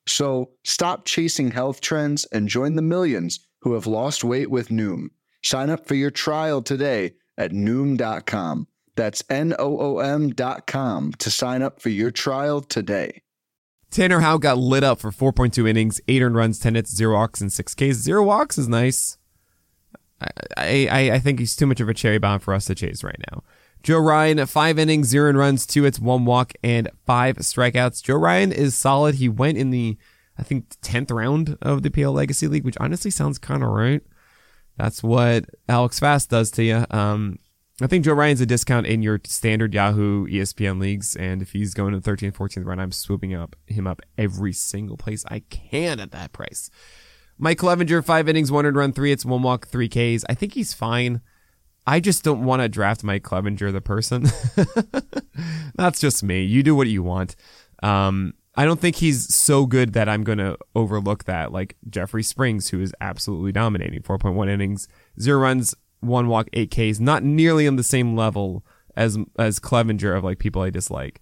So 0.07 0.50
stop 0.64 1.05
chasing 1.05 1.50
health 1.50 1.81
trends 1.81 2.25
and 2.26 2.49
join 2.49 2.76
the 2.76 2.83
millions 2.83 3.40
who 3.62 3.75
have 3.75 3.87
lost 3.87 4.25
weight 4.25 4.50
with 4.50 4.69
Noom. 4.69 5.09
Sign 5.43 5.71
up 5.71 5.87
for 5.87 5.95
your 5.95 6.11
trial 6.11 6.62
today 6.62 7.12
at 7.37 7.52
Noom.com. 7.52 8.67
That's 8.97 9.23
N 9.31 9.55
O 9.59 9.79
O 9.79 9.99
M.com 9.99 11.12
to 11.19 11.31
sign 11.31 11.62
up 11.62 11.81
for 11.81 11.88
your 11.88 12.11
trial 12.11 12.61
today. 12.61 13.23
Tanner 13.90 14.21
Houck 14.21 14.43
got 14.43 14.59
lit 14.59 14.85
up 14.85 15.00
for 15.00 15.11
4.2 15.11 15.69
innings, 15.69 16.00
8 16.07 16.23
earned 16.23 16.37
runs, 16.37 16.59
10 16.59 16.76
hits, 16.76 16.95
0 16.95 17.14
walks, 17.14 17.40
and 17.40 17.52
6 17.52 17.75
Ks. 17.75 17.97
0 17.97 18.23
walks 18.23 18.57
is 18.57 18.69
nice. 18.69 19.19
I, 20.57 20.87
I, 20.90 21.11
I 21.12 21.19
think 21.19 21.38
he's 21.38 21.57
too 21.57 21.67
much 21.67 21.81
of 21.81 21.88
a 21.88 21.95
cherry 21.95 22.19
bomb 22.19 22.40
for 22.40 22.55
us 22.55 22.67
to 22.67 22.75
chase 22.75 23.02
right 23.02 23.19
now. 23.33 23.43
Joe 23.82 23.99
Ryan, 23.99 24.44
five 24.46 24.78
innings, 24.78 25.08
zero 25.08 25.32
runs, 25.32 25.66
two 25.66 25.84
hits, 25.84 25.99
one 25.99 26.25
walk, 26.25 26.52
and 26.62 26.88
five 27.06 27.37
strikeouts. 27.38 28.02
Joe 28.02 28.16
Ryan 28.16 28.52
is 28.52 28.75
solid. 28.75 29.16
He 29.16 29.28
went 29.28 29.58
in 29.58 29.70
the, 29.70 29.96
I 30.38 30.42
think, 30.42 30.68
10th 30.80 31.10
round 31.10 31.56
of 31.62 31.82
the 31.82 31.90
PL 31.90 32.12
Legacy 32.12 32.46
League, 32.46 32.64
which 32.64 32.76
honestly 32.78 33.10
sounds 33.10 33.38
kind 33.38 33.62
of 33.62 33.70
right. 33.70 34.02
That's 34.76 35.02
what 35.02 35.44
Alex 35.68 35.99
Fast 35.99 36.30
does 36.30 36.50
to 36.52 36.62
you. 36.62 36.84
Um, 36.90 37.38
I 37.82 37.87
think 37.87 38.04
Joe 38.04 38.12
Ryan's 38.12 38.42
a 38.42 38.46
discount 38.46 38.87
in 38.87 39.02
your 39.02 39.20
standard 39.25 39.72
Yahoo 39.72 40.26
ESPN 40.26 40.78
leagues, 40.78 41.16
and 41.16 41.40
if 41.40 41.52
he's 41.52 41.72
going 41.72 41.92
to 41.92 42.00
the 42.00 42.10
13th, 42.10 42.34
14th 42.34 42.66
round, 42.66 42.80
I'm 42.80 42.92
swooping 42.92 43.34
up 43.34 43.56
him 43.66 43.87
up 43.87 44.02
every 44.18 44.52
single 44.52 44.99
place 44.99 45.25
I 45.28 45.40
can 45.49 45.99
at 46.00 46.10
that 46.10 46.32
price. 46.32 46.70
Mike 47.38 47.58
Clevinger, 47.58 48.04
five 48.04 48.28
innings, 48.28 48.52
one 48.52 48.66
run, 48.66 48.92
three 48.92 49.10
hits, 49.10 49.25
one 49.25 49.42
walk, 49.42 49.66
three 49.66 49.88
Ks. 49.88 50.25
I 50.28 50.34
think 50.34 50.52
he's 50.52 50.75
fine. 50.75 51.22
I 51.87 52.00
just 52.00 52.22
don't 52.22 52.44
want 52.44 52.62
to 52.62 52.68
draft 52.68 53.02
Mike 53.02 53.22
Clevinger, 53.22 53.72
the 53.72 53.80
person. 53.80 54.26
That's 55.75 56.00
just 56.00 56.22
me. 56.22 56.42
You 56.42 56.62
do 56.62 56.75
what 56.75 56.88
you 56.88 57.02
want. 57.02 57.37
Um, 57.82 58.34
I 58.54 58.64
don't 58.64 58.80
think 58.80 58.96
he's 58.96 59.34
so 59.34 59.64
good 59.66 59.92
that 59.94 60.08
I'm 60.08 60.22
going 60.22 60.38
to 60.38 60.58
overlook 60.75 61.25
that. 61.25 61.52
Like 61.52 61.76
Jeffrey 61.88 62.22
Springs, 62.22 62.68
who 62.68 62.80
is 62.80 62.92
absolutely 63.00 63.52
dominating 63.52 64.02
4.1 64.02 64.49
innings, 64.50 64.88
zero 65.18 65.40
runs, 65.40 65.75
one 66.00 66.28
walk, 66.28 66.49
eight 66.52 66.70
Ks, 66.70 67.00
not 67.00 67.22
nearly 67.22 67.66
on 67.66 67.76
the 67.76 67.82
same 67.82 68.16
level 68.16 68.64
as 68.96 69.18
as 69.38 69.60
Clevinger 69.60 70.16
of 70.16 70.25
like 70.25 70.38
people 70.38 70.62
I 70.62 70.70
dislike. 70.70 71.20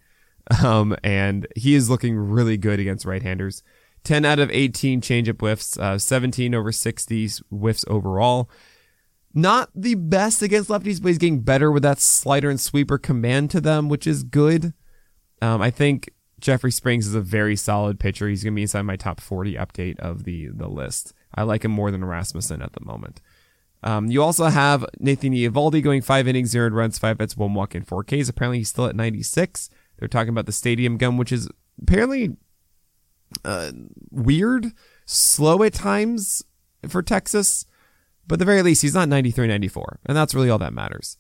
Um, 0.65 0.97
and 1.05 1.47
he 1.55 1.75
is 1.75 1.91
looking 1.91 2.17
really 2.17 2.57
good 2.57 2.81
against 2.81 3.05
right-handers. 3.05 3.63
10 4.05 4.25
out 4.25 4.39
of 4.39 4.51
18 4.51 5.03
changeup 5.03 5.41
whiffs, 5.41 5.79
uh, 5.79 5.99
17 5.99 6.55
over 6.55 6.73
60 6.73 7.29
whiffs 7.51 7.85
overall. 7.87 8.49
Not 9.35 9.71
the 9.75 9.95
best 9.95 10.43
against 10.43 10.71
lefties, 10.71 11.01
but 11.03 11.09
he's 11.09 11.19
getting 11.19 11.41
better 11.41 11.71
with 11.71 11.83
that 11.83 12.01
slider 12.01 12.51
and 12.51 12.61
sweeper 12.61 12.99
command 12.99 13.51
to 13.51 13.61
them, 13.61 13.89
which 13.89 14.07
is 14.07 14.23
good. 14.23 14.73
Um, 15.43 15.61
I 15.61 15.71
think 15.71 16.11
Jeffrey 16.41 16.73
Springs 16.73 17.07
is 17.07 17.15
a 17.15 17.21
very 17.21 17.57
solid 17.57 18.01
pitcher. 18.01 18.29
He's 18.29 18.43
going 18.43 18.55
to 18.55 18.57
be 18.57 18.63
inside 18.63 18.83
my 18.83 18.97
top 18.97 19.21
40 19.21 19.55
update 19.55 19.99
of 19.99 20.25
the, 20.25 20.49
the 20.49 20.69
list. 20.69 21.13
I 21.35 21.43
like 21.43 21.65
him 21.65 21.71
more 21.71 21.91
than 21.91 22.05
Rasmussen 22.05 22.63
at 22.63 22.73
the 22.73 22.85
moment. 22.85 23.21
Um, 23.83 24.11
you 24.11 24.23
also 24.23 24.47
have 24.47 24.85
Nathan 24.99 25.33
Eovaldi 25.33 25.83
going 25.83 26.03
five 26.03 26.27
innings, 26.27 26.51
zero 26.51 26.69
runs, 26.71 26.99
five 26.99 27.19
hits, 27.19 27.37
one 27.37 27.55
walk, 27.55 27.75
and 27.75 27.87
four 27.87 28.03
Ks. 28.03 28.29
Apparently, 28.29 28.59
he's 28.59 28.71
still 28.71 28.87
at 28.87 28.97
96. 28.97 29.71
They're 29.99 30.09
talking 30.09 30.31
about 30.31 30.47
the 30.47 30.53
stadium 30.53 30.97
gun, 30.97 31.17
which 31.17 31.33
is 31.33 31.49
apparently 31.81 32.37
uh, 33.45 33.73
weird, 34.11 34.73
slow 35.07 35.63
at 35.63 35.75
times 35.75 36.43
for 36.89 37.03
Texas. 37.03 37.67
But 38.29 38.35
at 38.35 38.39
the 38.41 38.45
very 38.45 38.63
least, 38.63 38.83
he's 38.83 38.95
not 38.95 39.09
93 39.09 39.49
94. 39.49 40.01
And 40.07 40.17
that's 40.17 40.35
really 40.35 40.51
all 40.51 40.59
that 40.59 40.75
matters. 40.75 41.17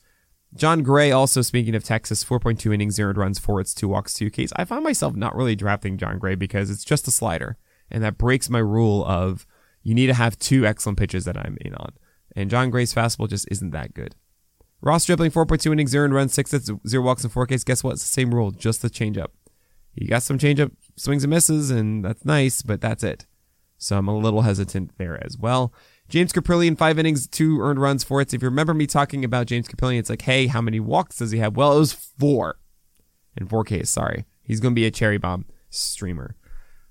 Jon 0.55 0.83
Gray, 0.83 1.11
also 1.11 1.43
speaking 1.43 1.75
of 1.75 1.85
Texas, 1.85 2.25
4.2 2.25 2.73
innings, 2.73 2.95
zero 2.95 3.12
runs, 3.12 3.38
four 3.38 3.59
hits, 3.59 3.75
two 3.75 3.88
walks, 3.88 4.15
two 4.15 4.31
Ks. 4.31 4.53
I 4.57 4.65
find 4.65 4.85
myself 4.85 5.15
not 5.15 5.35
really 5.35 5.57
drafting 5.57 5.99
Jon 5.99 6.19
Gray 6.19 6.37
because 6.37 6.71
it's 6.71 6.85
just 6.85 7.09
a 7.09 7.11
slider. 7.11 7.57
And 7.91 8.03
that 8.03 8.19
breaks 8.19 8.49
my 8.49 8.59
rule 8.59 9.05
of 9.05 9.47
you 9.83 9.95
need 9.95 10.07
to 10.07 10.15
have 10.15 10.38
two 10.38 10.67
excellent 10.67 10.99
pitches 10.99 11.25
that 11.25 11.37
I'm 11.37 11.57
in 11.61 11.75
on. 11.75 11.93
And 12.37 12.50
Jon 12.50 12.71
Gray's 12.71 12.95
fastball 12.95 13.29
just 13.29 13.49
isn't 13.50 13.71
that 13.71 13.95
good. 13.95 14.15
Ross 14.81 15.03
Stripling, 15.03 15.31
4.2 15.31 15.73
innings, 15.73 15.91
zero 15.91 16.09
runs, 16.09 16.33
six 16.33 16.53
hits, 16.53 16.71
zero 16.87 17.03
walks, 17.03 17.25
and 17.25 17.33
four 17.33 17.47
Ks. 17.47 17.65
Guess 17.65 17.83
what? 17.83 17.95
It's 17.95 18.03
the 18.03 18.09
same 18.09 18.35
rule, 18.35 18.50
just 18.50 18.81
the 18.81 18.91
changeup. 18.91 19.29
He 19.93 20.07
got 20.07 20.23
some 20.23 20.38
changeup 20.38 20.73
swings 20.97 21.25
and 21.25 21.31
misses, 21.31 21.71
and 21.71 22.05
that's 22.05 22.25
nice, 22.25 22.62
but 22.62 22.81
that's 22.81 23.03
it. 23.03 23.27
So 23.79 23.97
I'm 23.97 24.09
a 24.09 24.17
little 24.17 24.43
hesitant 24.43 24.97
there 24.99 25.23
as 25.25 25.37
well. 25.37 25.73
James 26.09 26.33
Kaprielian, 26.33 26.77
five 26.77 26.99
innings, 26.99 27.27
two 27.27 27.61
earned 27.61 27.81
runs, 27.81 28.03
four 28.03 28.21
hits. 28.21 28.33
If 28.33 28.43
you 28.43 28.49
remember 28.49 28.73
me 28.73 28.87
talking 28.87 29.25
about 29.25 29.47
James 29.47 29.69
Kaprielian, 29.69 29.99
it's 29.99 30.11
like, 30.11 30.23
hey, 30.23 30.47
how 30.47 30.62
many 30.62 30.81
walks 30.81 31.19
does 31.19 31.33
he 31.33 31.38
have? 31.38 31.57
Well, 31.57 31.77
it 31.77 31.81
was 31.81 31.93
four. 31.93 32.59
In 33.37 33.47
4Ks, 33.47 33.88
sorry. 33.88 34.25
He's 34.43 34.59
going 34.59 34.75
to 34.75 34.81
be 34.81 34.87
a 34.87 34.91
cherry 34.91 35.19
bomb 35.19 35.45
streamer. 35.71 36.35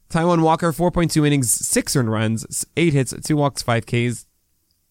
Taijuan 0.10 0.42
Walker, 0.42 0.72
4.2 0.72 1.26
innings, 1.26 1.52
six 1.52 1.96
earned 1.96 2.12
runs, 2.12 2.66
eight 2.78 2.94
hits, 2.94 3.14
two 3.24 3.36
walks, 3.36 3.62
five 3.62 3.86
Ks. 3.86 4.28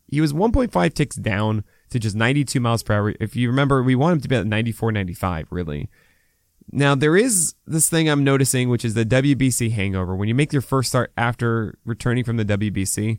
He 0.09 0.21
was 0.21 0.33
1.5 0.33 0.95
ticks 0.95 1.17
down 1.17 1.65
to 1.91 1.99
just 1.99 2.15
92 2.15 2.61
miles 2.61 2.83
per 2.83 2.95
hour. 2.95 3.15
If 3.19 3.35
you 3.35 3.49
remember, 3.49 3.83
we 3.83 3.95
want 3.95 4.15
him 4.15 4.21
to 4.21 4.29
be 4.29 4.37
at 4.37 4.47
94, 4.47 4.93
95, 4.93 5.49
really. 5.51 5.89
Now, 6.71 6.95
there 6.95 7.17
is 7.17 7.55
this 7.67 7.89
thing 7.89 8.09
I'm 8.09 8.25
noticing, 8.25 8.69
which 8.69 8.85
is 8.85 8.95
the 8.95 9.07
WBC 9.07 9.71
hangover. 9.71 10.15
When 10.15 10.29
you 10.29 10.35
make 10.35 10.53
your 10.53 10.63
first 10.63 10.91
start 10.91 11.13
after 11.17 11.79
returning 11.85 12.25
from 12.25 12.37
the 12.37 12.45
WBC, 12.45 13.19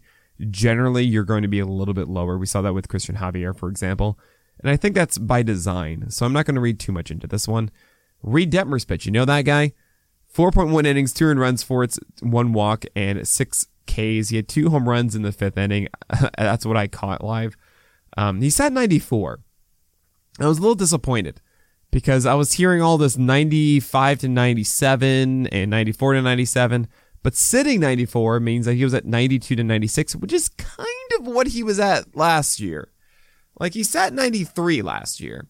generally 0.49 1.03
you're 1.03 1.23
going 1.23 1.41
to 1.41 1.47
be 1.47 1.59
a 1.59 1.65
little 1.65 1.93
bit 1.93 2.07
lower. 2.07 2.37
We 2.37 2.45
saw 2.45 2.61
that 2.61 2.73
with 2.73 2.89
Christian 2.89 3.15
Javier, 3.15 3.55
for 3.55 3.69
example. 3.69 4.19
And 4.59 4.69
I 4.69 4.77
think 4.77 4.95
that's 4.95 5.17
by 5.17 5.43
design. 5.43 6.09
So 6.09 6.25
I'm 6.25 6.33
not 6.33 6.45
going 6.45 6.55
to 6.55 6.61
read 6.61 6.79
too 6.79 6.91
much 6.91 7.11
into 7.11 7.27
this 7.27 7.47
one. 7.47 7.69
Reid 8.23 8.51
Detmers 8.51 8.87
pitch. 8.87 9.05
You 9.05 9.11
know 9.11 9.25
that 9.25 9.43
guy? 9.43 9.73
4.1 10.33 10.85
innings, 10.85 11.13
two 11.13 11.25
earned 11.25 11.39
runs, 11.39 11.63
four 11.63 11.83
it's 11.83 11.99
one 12.21 12.53
walk, 12.53 12.85
and 12.95 13.27
six 13.27 13.67
Ks. 13.87 14.29
He 14.29 14.35
had 14.35 14.47
two 14.47 14.69
home 14.69 14.87
runs 14.87 15.15
in 15.15 15.21
the 15.21 15.31
fifth 15.31 15.57
inning. 15.57 15.87
that's 16.37 16.65
what 16.65 16.77
I 16.77 16.87
caught 16.87 17.23
live. 17.23 17.55
Um, 18.17 18.41
he 18.41 18.49
sat 18.49 18.73
94. 18.73 19.39
I 20.39 20.47
was 20.47 20.57
a 20.57 20.61
little 20.61 20.75
disappointed 20.75 21.41
because 21.91 22.25
I 22.25 22.35
was 22.35 22.53
hearing 22.53 22.81
all 22.81 22.97
this 22.97 23.17
95 23.17 24.19
to 24.19 24.27
97 24.27 25.47
and 25.47 25.71
94 25.71 26.13
to 26.13 26.21
97, 26.21 26.87
but 27.27 27.35
sitting 27.35 27.81
94 27.81 28.39
means 28.39 28.65
that 28.67 28.75
he 28.75 28.85
was 28.85 28.93
at 28.93 29.03
92 29.03 29.57
to 29.57 29.61
96, 29.61 30.15
which 30.15 30.31
is 30.31 30.47
kind 30.47 30.87
of 31.19 31.27
what 31.27 31.47
he 31.47 31.61
was 31.61 31.77
at 31.77 32.15
last 32.15 32.61
year. 32.61 32.87
Like 33.59 33.73
he 33.73 33.83
sat 33.83 34.13
93 34.13 34.81
last 34.81 35.19
year. 35.19 35.49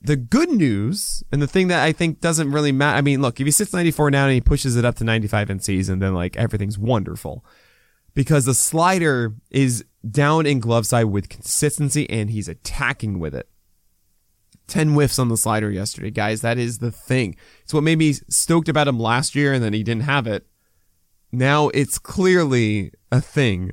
The 0.00 0.14
good 0.14 0.48
news 0.48 1.24
and 1.32 1.42
the 1.42 1.48
thing 1.48 1.66
that 1.66 1.82
I 1.82 1.90
think 1.90 2.20
doesn't 2.20 2.52
really 2.52 2.70
matter. 2.70 2.96
I 2.96 3.00
mean, 3.00 3.20
look, 3.20 3.40
if 3.40 3.44
he 3.44 3.50
sits 3.50 3.72
94 3.72 4.12
now 4.12 4.26
and 4.26 4.34
he 4.34 4.40
pushes 4.40 4.76
it 4.76 4.84
up 4.84 4.94
to 4.94 5.04
95 5.04 5.50
in 5.50 5.58
season, 5.58 5.98
then 5.98 6.14
like 6.14 6.36
everything's 6.36 6.78
wonderful 6.78 7.44
because 8.14 8.44
the 8.44 8.54
slider 8.54 9.34
is 9.50 9.84
down 10.08 10.46
in 10.46 10.60
glove 10.60 10.86
side 10.86 11.06
with 11.06 11.28
consistency 11.28 12.08
and 12.10 12.30
he's 12.30 12.46
attacking 12.46 13.18
with 13.18 13.34
it. 13.34 13.48
10 14.68 14.90
whiffs 14.90 15.18
on 15.18 15.30
the 15.30 15.36
slider 15.36 15.68
yesterday, 15.68 16.12
guys. 16.12 16.42
That 16.42 16.58
is 16.58 16.78
the 16.78 16.92
thing. 16.92 17.34
It's 17.64 17.74
what 17.74 17.82
made 17.82 17.98
me 17.98 18.12
stoked 18.28 18.68
about 18.68 18.86
him 18.86 19.00
last 19.00 19.34
year 19.34 19.52
and 19.52 19.64
then 19.64 19.72
he 19.72 19.82
didn't 19.82 20.04
have 20.04 20.28
it. 20.28 20.46
Now 21.32 21.68
it's 21.68 21.98
clearly 21.98 22.92
a 23.10 23.20
thing 23.20 23.72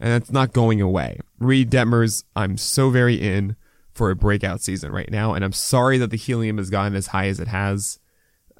and 0.00 0.20
it's 0.20 0.32
not 0.32 0.52
going 0.52 0.80
away. 0.80 1.20
Reid 1.38 1.70
Detmers, 1.70 2.24
I'm 2.36 2.56
so 2.56 2.90
very 2.90 3.14
in 3.14 3.56
for 3.92 4.10
a 4.10 4.16
breakout 4.16 4.60
season 4.60 4.92
right 4.92 5.10
now. 5.10 5.34
And 5.34 5.44
I'm 5.44 5.52
sorry 5.52 5.98
that 5.98 6.10
the 6.10 6.16
helium 6.16 6.58
has 6.58 6.70
gotten 6.70 6.94
as 6.94 7.08
high 7.08 7.26
as 7.26 7.40
it 7.40 7.48
has. 7.48 7.98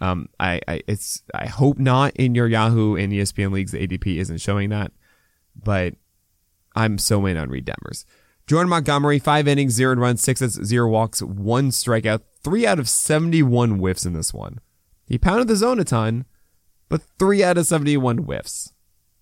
Um, 0.00 0.28
I, 0.38 0.61
I, 0.66 0.80
it's, 0.87 1.23
I 1.35 1.47
hope 1.47 1.78
not 1.78 2.14
in 2.16 2.35
your 2.35 2.49
Yahoo 2.49 2.97
and 2.97 3.12
ESPN 3.12 3.52
leagues. 3.52 3.73
The 3.73 3.87
ADP 3.87 4.16
isn't 4.16 4.40
showing 4.40 4.71
that, 4.71 4.92
but 5.61 5.95
I'm 6.75 6.99
so 6.99 7.26
in 7.26 7.37
on 7.37 7.49
Reid 7.50 7.66
Detmers. 7.66 8.04
Jordan 8.47 8.71
Montgomery, 8.71 9.18
five 9.18 9.47
innings, 9.47 9.75
zero 9.75 9.95
runs, 9.97 10.23
six 10.23 10.40
hits, 10.40 10.62
zero 10.64 10.88
walks, 10.88 11.21
one 11.21 11.71
strikeout, 11.71 12.23
three 12.42 12.66
out 12.66 12.78
of 12.78 12.88
71 12.88 13.78
whiffs 13.78 14.07
in 14.07 14.14
this 14.14 14.33
one. 14.33 14.61
He 15.07 15.18
pounded 15.18 15.49
the 15.49 15.57
zone 15.57 15.78
a 15.80 15.85
ton, 15.85 16.25
but 16.88 17.02
three 17.18 17.42
out 17.42 17.59
of 17.59 17.66
71 17.66 18.18
whiffs. 18.18 18.73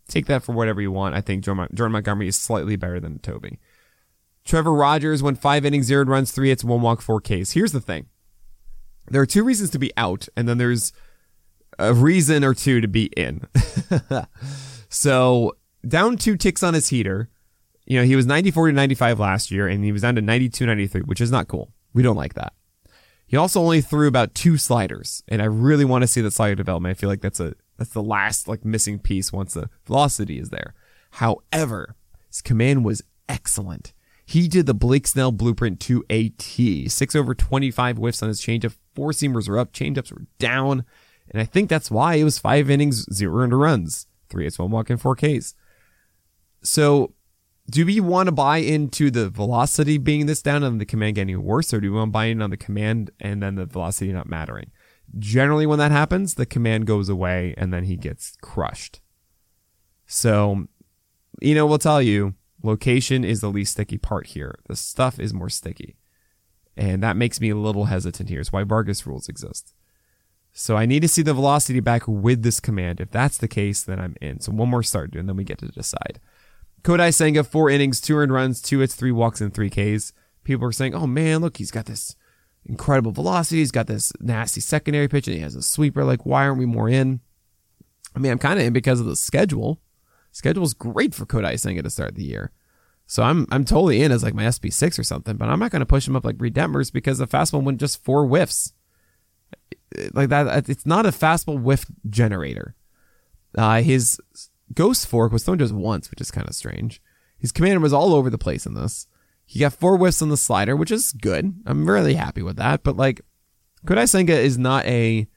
Take 0.08 0.26
that 0.26 0.42
for 0.42 0.52
whatever 0.52 0.80
you 0.80 0.92
want. 0.92 1.14
I 1.14 1.20
think 1.20 1.44
Jordan, 1.44 1.92
Montgomery 1.92 2.28
is 2.28 2.38
slightly 2.38 2.76
better 2.76 3.00
than 3.00 3.18
Toby. 3.18 3.58
Trevor 4.44 4.72
Rogers 4.72 5.22
went 5.22 5.40
five 5.40 5.64
innings, 5.64 5.86
zero 5.86 6.04
runs, 6.04 6.30
three 6.30 6.50
hits, 6.50 6.62
one 6.62 6.80
walk, 6.80 7.00
four 7.00 7.20
Ks. 7.20 7.52
Here's 7.52 7.72
the 7.72 7.80
thing. 7.80 8.06
There 9.08 9.20
are 9.20 9.26
two 9.26 9.42
reasons 9.42 9.70
to 9.70 9.78
be 9.78 9.92
out, 9.96 10.28
and 10.36 10.48
then 10.48 10.58
there's 10.58 10.92
a 11.78 11.92
reason 11.92 12.44
or 12.44 12.54
two 12.54 12.80
to 12.80 12.88
be 12.88 13.06
in. 13.16 13.42
so 14.88 15.56
down 15.86 16.16
two 16.16 16.36
ticks 16.36 16.62
on 16.62 16.74
his 16.74 16.88
heater 16.88 17.28
you 17.86 17.98
know, 17.98 18.04
he 18.04 18.16
was 18.16 18.26
94 18.26 18.68
to 18.68 18.72
95 18.72 19.20
last 19.20 19.50
year 19.50 19.68
and 19.68 19.84
he 19.84 19.92
was 19.92 20.02
down 20.02 20.16
to 20.16 20.22
92, 20.22 20.66
93, 20.66 21.02
which 21.02 21.20
is 21.20 21.30
not 21.30 21.48
cool. 21.48 21.72
We 21.94 22.02
don't 22.02 22.16
like 22.16 22.34
that. 22.34 22.52
He 23.26 23.36
also 23.36 23.60
only 23.60 23.80
threw 23.80 24.06
about 24.06 24.34
two 24.34 24.56
sliders 24.56 25.22
and 25.28 25.42
I 25.42 25.46
really 25.46 25.84
want 25.84 26.02
to 26.02 26.08
see 26.08 26.20
that 26.20 26.30
slider 26.30 26.54
development. 26.54 26.96
I 26.96 27.00
feel 27.00 27.08
like 27.08 27.20
that's 27.20 27.40
a, 27.40 27.54
that's 27.76 27.90
the 27.90 28.02
last 28.02 28.48
like 28.48 28.64
missing 28.64 28.98
piece 28.98 29.32
once 29.32 29.54
the 29.54 29.68
velocity 29.84 30.38
is 30.38 30.50
there. 30.50 30.74
However, 31.12 31.96
his 32.28 32.40
command 32.40 32.84
was 32.84 33.02
excellent. 33.28 33.92
He 34.24 34.48
did 34.48 34.66
the 34.66 34.74
Blake 34.74 35.06
Snell 35.06 35.30
blueprint 35.30 35.78
to 35.80 36.04
a 36.10 36.30
T. 36.30 36.88
Six 36.88 37.14
over 37.14 37.34
25 37.34 37.96
whiffs 37.96 38.22
on 38.22 38.28
his 38.28 38.40
changeup. 38.40 38.76
Four 38.94 39.12
seamers 39.12 39.48
were 39.48 39.58
up, 39.58 39.72
changeups 39.72 40.12
were 40.12 40.26
down. 40.38 40.84
And 41.30 41.40
I 41.40 41.44
think 41.44 41.68
that's 41.68 41.90
why 41.90 42.16
it 42.16 42.24
was 42.24 42.38
five 42.38 42.68
innings, 42.68 43.06
zero 43.12 43.46
runs, 43.46 44.06
three 44.28 44.44
hits, 44.44 44.58
one 44.58 44.70
walk, 44.70 44.90
and 44.90 45.00
four 45.00 45.16
Ks. 45.16 45.54
So 46.62 47.14
do 47.68 47.84
we 47.84 48.00
want 48.00 48.28
to 48.28 48.32
buy 48.32 48.58
into 48.58 49.10
the 49.10 49.28
velocity 49.28 49.98
being 49.98 50.26
this 50.26 50.42
down 50.42 50.62
and 50.62 50.80
the 50.80 50.86
command 50.86 51.16
getting 51.16 51.42
worse, 51.42 51.74
or 51.74 51.80
do 51.80 51.90
we 51.90 51.96
want 51.96 52.08
to 52.08 52.12
buy 52.12 52.26
in 52.26 52.42
on 52.42 52.50
the 52.50 52.56
command 52.56 53.10
and 53.20 53.42
then 53.42 53.56
the 53.56 53.66
velocity 53.66 54.12
not 54.12 54.28
mattering? 54.28 54.70
Generally, 55.18 55.66
when 55.66 55.78
that 55.78 55.92
happens, 55.92 56.34
the 56.34 56.46
command 56.46 56.86
goes 56.86 57.08
away 57.08 57.54
and 57.56 57.72
then 57.72 57.84
he 57.84 57.96
gets 57.96 58.36
crushed. 58.40 59.00
So, 60.06 60.66
you 61.40 61.54
know, 61.54 61.66
we'll 61.66 61.78
tell 61.78 62.02
you 62.02 62.34
location 62.62 63.24
is 63.24 63.40
the 63.40 63.50
least 63.50 63.72
sticky 63.72 63.98
part 63.98 64.28
here. 64.28 64.58
The 64.68 64.76
stuff 64.76 65.18
is 65.18 65.34
more 65.34 65.48
sticky. 65.48 65.96
And 66.76 67.02
that 67.02 67.16
makes 67.16 67.40
me 67.40 67.50
a 67.50 67.56
little 67.56 67.86
hesitant 67.86 68.28
here. 68.28 68.40
It's 68.40 68.52
why 68.52 68.64
Vargas 68.64 69.06
rules 69.06 69.28
exist. 69.28 69.74
So 70.52 70.76
I 70.76 70.86
need 70.86 71.00
to 71.00 71.08
see 71.08 71.22
the 71.22 71.34
velocity 71.34 71.80
back 71.80 72.04
with 72.06 72.42
this 72.42 72.60
command. 72.60 73.00
If 73.00 73.10
that's 73.10 73.38
the 73.38 73.48
case, 73.48 73.82
then 73.82 74.00
I'm 74.00 74.16
in. 74.20 74.40
So 74.40 74.52
one 74.52 74.70
more 74.70 74.82
start, 74.82 75.14
and 75.14 75.28
then 75.28 75.36
we 75.36 75.44
get 75.44 75.58
to 75.58 75.68
decide. 75.68 76.18
Kodai 76.82 77.12
Senga, 77.12 77.44
four 77.44 77.68
innings, 77.70 78.00
two 78.00 78.16
earned 78.16 78.32
runs, 78.32 78.60
two 78.60 78.80
hits, 78.80 78.94
three 78.94 79.12
walks, 79.12 79.40
and 79.40 79.52
three 79.52 79.70
Ks. 79.70 80.12
People 80.44 80.66
are 80.68 80.72
saying, 80.72 80.94
oh 80.94 81.06
man, 81.06 81.40
look, 81.40 81.56
he's 81.56 81.70
got 81.70 81.86
this 81.86 82.14
incredible 82.64 83.12
velocity. 83.12 83.58
He's 83.58 83.72
got 83.72 83.86
this 83.86 84.12
nasty 84.20 84.60
secondary 84.60 85.08
pitch, 85.08 85.26
and 85.26 85.36
he 85.36 85.42
has 85.42 85.56
a 85.56 85.62
sweeper. 85.62 86.04
Like, 86.04 86.24
why 86.24 86.46
aren't 86.46 86.58
we 86.58 86.66
more 86.66 86.88
in? 86.88 87.20
I 88.14 88.18
mean, 88.18 88.32
I'm 88.32 88.38
kind 88.38 88.58
of 88.58 88.66
in 88.66 88.72
because 88.72 89.00
of 89.00 89.06
the 89.06 89.16
schedule. 89.16 89.80
Schedule's 90.32 90.74
great 90.74 91.14
for 91.14 91.26
Kodai 91.26 91.58
Senga 91.58 91.82
to 91.82 91.90
start 91.90 92.14
the 92.14 92.24
year. 92.24 92.52
So 93.06 93.22
I'm 93.22 93.46
I'm 93.50 93.64
totally 93.64 94.02
in 94.02 94.12
as 94.12 94.22
like 94.22 94.34
my 94.34 94.44
SP6 94.44 94.98
or 94.98 95.04
something, 95.04 95.36
but 95.36 95.48
I'm 95.48 95.60
not 95.60 95.70
going 95.70 95.80
to 95.80 95.86
push 95.86 96.06
him 96.06 96.16
up 96.16 96.24
like 96.24 96.38
Detmers 96.38 96.92
because 96.92 97.18
the 97.18 97.26
fastball 97.26 97.62
went 97.62 97.80
just 97.80 98.04
four 98.04 98.26
whiffs. 98.26 98.72
Like 100.12 100.28
that, 100.28 100.68
it's 100.68 100.84
not 100.84 101.06
a 101.06 101.10
fastball 101.10 101.62
whiff 101.62 101.86
generator. 102.08 102.74
Uh, 103.56 103.80
his 103.80 104.20
ghost 104.74 105.06
fork 105.06 105.32
was 105.32 105.44
thrown 105.44 105.58
just 105.58 105.74
once, 105.74 106.10
which 106.10 106.20
is 106.20 106.30
kind 106.30 106.48
of 106.48 106.54
strange. 106.54 107.00
His 107.38 107.52
commander 107.52 107.80
was 107.80 107.92
all 107.92 108.14
over 108.14 108.30
the 108.30 108.38
place 108.38 108.66
in 108.66 108.74
this. 108.74 109.06
He 109.44 109.60
got 109.60 109.74
four 109.74 109.96
whiffs 109.96 110.22
on 110.22 110.28
the 110.28 110.36
slider, 110.36 110.74
which 110.74 110.90
is 110.90 111.12
good. 111.12 111.54
I'm 111.66 111.88
really 111.88 112.14
happy 112.14 112.42
with 112.42 112.56
that. 112.56 112.82
But 112.82 112.96
like, 112.96 113.20
Kodai 113.86 114.08
Senga 114.08 114.38
is 114.38 114.58
not 114.58 114.84
a 114.86 115.28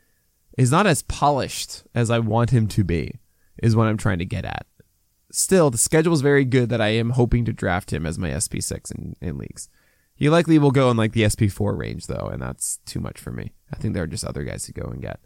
is 0.58 0.72
not 0.72 0.88
as 0.88 1.04
polished 1.04 1.84
as 1.94 2.10
I 2.10 2.20
want 2.20 2.50
him 2.50 2.68
to 2.70 2.84
be. 2.84 3.20
Is 3.62 3.76
what 3.76 3.88
I'm 3.88 3.98
trying 3.98 4.20
to 4.20 4.26
get 4.26 4.46
at. 4.46 4.66
Still, 5.32 5.70
the 5.70 5.78
schedule 5.78 6.14
is 6.14 6.22
very 6.22 6.46
good 6.46 6.70
that 6.70 6.82
I 6.82 6.90
am 6.90 7.12
hoping 7.12 7.46
to 7.46 7.54
draft 7.54 7.94
him 7.94 8.06
as 8.06 8.18
my 8.18 8.30
SP6 8.30 8.92
in, 8.96 9.16
in 9.22 9.38
leagues. 9.38 9.70
He 10.16 10.30
likely 10.30 10.58
will 10.58 10.72
go 10.72 10.90
in 10.90 10.98
like 10.98 11.12
the 11.12 11.24
SP4 11.24 11.78
range 11.78 12.08
though, 12.08 12.30
and 12.32 12.42
that's 12.42 12.80
too 12.86 13.00
much 13.00 13.20
for 13.20 13.32
me. 13.32 13.52
I 13.72 13.76
think 13.76 13.94
there 13.94 14.04
are 14.04 14.08
just 14.08 14.26
other 14.26 14.44
guys 14.44 14.64
to 14.64 14.74
go 14.74 14.90
and 14.90 15.02
get. 15.02 15.20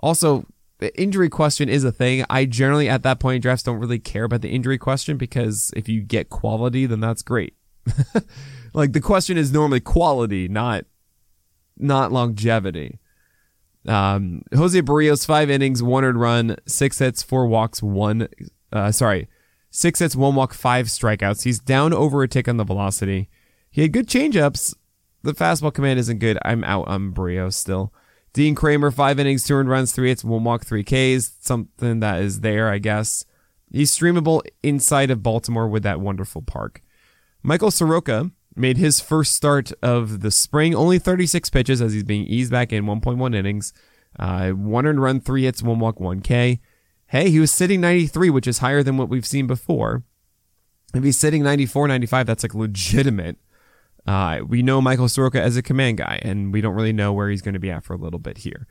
Also, 0.00 0.46
the 0.78 1.00
injury 1.00 1.28
question 1.28 1.68
is 1.68 1.84
a 1.84 1.92
thing. 1.92 2.24
I 2.30 2.44
generally 2.44 2.88
at 2.88 3.02
that 3.02 3.20
point 3.20 3.36
in 3.36 3.40
drafts 3.42 3.64
don't 3.64 3.78
really 3.78 3.98
care 3.98 4.24
about 4.24 4.42
the 4.42 4.50
injury 4.50 4.78
question 4.78 5.16
because 5.16 5.72
if 5.76 5.88
you 5.88 6.00
get 6.00 6.30
quality, 6.30 6.86
then 6.86 7.00
that's 7.00 7.22
great. 7.22 7.54
like 8.72 8.92
the 8.92 9.00
question 9.00 9.36
is 9.36 9.52
normally 9.52 9.80
quality, 9.80 10.48
not 10.48 10.84
not 11.76 12.12
longevity. 12.12 12.98
Um, 13.86 14.42
Jose 14.54 14.80
Berrios, 14.82 15.26
five 15.26 15.50
innings, 15.50 15.82
one 15.82 16.04
earned 16.04 16.20
run, 16.20 16.56
six 16.66 16.98
hits, 16.98 17.22
four 17.22 17.46
walks, 17.46 17.82
one. 17.82 18.28
Uh, 18.72 18.92
sorry, 18.92 19.28
six 19.70 20.00
hits, 20.00 20.14
one 20.14 20.34
walk, 20.34 20.52
five 20.52 20.86
strikeouts. 20.86 21.44
He's 21.44 21.58
down 21.58 21.92
over 21.92 22.22
a 22.22 22.28
tick 22.28 22.48
on 22.48 22.56
the 22.56 22.64
velocity. 22.64 23.28
He 23.70 23.82
had 23.82 23.92
good 23.92 24.06
changeups. 24.06 24.74
The 25.22 25.32
fastball 25.32 25.74
command 25.74 25.98
isn't 25.98 26.18
good. 26.18 26.38
I'm 26.44 26.64
out 26.64 26.88
on 26.88 27.12
Berrios 27.12 27.54
still. 27.54 27.92
Dean 28.38 28.54
Kremer, 28.54 28.92
five 28.92 29.18
innings, 29.18 29.42
two 29.42 29.54
earned 29.54 29.68
runs, 29.68 29.90
three 29.90 30.10
hits, 30.10 30.22
one 30.22 30.44
walk, 30.44 30.64
three 30.64 30.84
Ks. 30.84 31.32
Something 31.40 31.98
that 31.98 32.22
is 32.22 32.38
there, 32.38 32.70
I 32.70 32.78
guess. 32.78 33.24
He's 33.68 33.90
streamable 33.90 34.42
inside 34.62 35.10
of 35.10 35.24
Baltimore 35.24 35.66
with 35.66 35.82
that 35.82 35.98
wonderful 36.00 36.42
park. 36.42 36.80
Michael 37.42 37.72
Soroka 37.72 38.30
made 38.54 38.76
his 38.76 39.00
first 39.00 39.34
start 39.34 39.72
of 39.82 40.20
the 40.20 40.30
spring, 40.30 40.72
only 40.72 41.00
36 41.00 41.50
pitches 41.50 41.82
as 41.82 41.94
he's 41.94 42.04
being 42.04 42.26
eased 42.26 42.52
back 42.52 42.72
in 42.72 42.84
1.1 42.84 43.34
innings. 43.34 43.72
Uh, 44.16 44.50
one 44.50 44.86
earned 44.86 45.02
run, 45.02 45.20
three 45.20 45.42
hits, 45.42 45.60
one 45.60 45.80
walk, 45.80 45.98
one 45.98 46.20
K. 46.20 46.60
Hey, 47.08 47.30
he 47.30 47.40
was 47.40 47.50
sitting 47.50 47.80
93, 47.80 48.30
which 48.30 48.46
is 48.46 48.58
higher 48.58 48.84
than 48.84 48.96
what 48.96 49.08
we've 49.08 49.26
seen 49.26 49.48
before. 49.48 50.04
If 50.94 51.02
he's 51.02 51.18
sitting 51.18 51.42
94, 51.42 51.88
95, 51.88 52.24
that's 52.24 52.44
like 52.44 52.54
legitimate. 52.54 53.36
Uh, 54.08 54.40
we 54.48 54.62
know 54.62 54.80
Michael 54.80 55.06
Soroka 55.06 55.38
as 55.38 55.58
a 55.58 55.62
command 55.62 55.98
guy, 55.98 56.18
and 56.22 56.50
we 56.50 56.62
don't 56.62 56.74
really 56.74 56.94
know 56.94 57.12
where 57.12 57.28
he's 57.28 57.42
going 57.42 57.52
to 57.52 57.60
be 57.60 57.70
at 57.70 57.84
for 57.84 57.92
a 57.92 57.98
little 57.98 58.18
bit 58.18 58.38
here. 58.38 58.66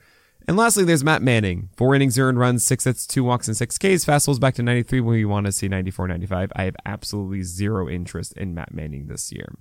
And 0.48 0.58
lastly, 0.58 0.84
there's 0.84 1.04
Matt 1.04 1.22
Manning. 1.22 1.70
Four 1.78 1.94
innings, 1.94 2.16
zero 2.16 2.34
runs, 2.34 2.66
six 2.66 2.86
hits, 2.86 3.06
two 3.06 3.24
walks, 3.24 3.48
and 3.48 3.56
six 3.56 3.78
Ks. 3.78 4.04
Fastball's 4.04 4.40
back 4.40 4.56
to 4.56 4.64
93 4.64 5.02
when 5.02 5.14
we 5.14 5.26
want 5.26 5.46
to 5.46 5.52
see 5.52 5.68
94, 5.68 6.08
95. 6.08 6.52
I 6.56 6.64
have 6.64 6.76
absolutely 6.88 7.44
zero 7.44 7.88
interest 7.88 8.34
in 8.34 8.56
Matt 8.56 8.74
Manning 8.74 9.06
this 9.08 9.32
year. 9.32 9.54